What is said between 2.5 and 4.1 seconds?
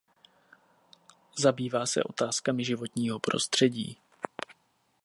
životního prostředí.